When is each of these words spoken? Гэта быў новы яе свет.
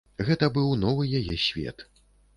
Гэта 0.29 0.47
быў 0.55 0.71
новы 0.85 1.03
яе 1.21 1.35
свет. 1.45 1.89